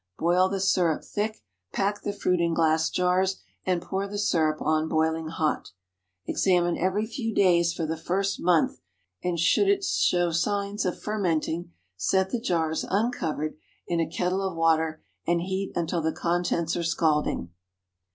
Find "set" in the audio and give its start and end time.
11.97-12.31